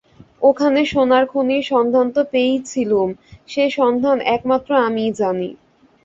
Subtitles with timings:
[0.41, 3.09] ওখানে সোনার খনির সন্ধান তো পেয়েইছিলুম,
[3.47, 5.49] সে সন্ধান একমাত্র আমিই জানি।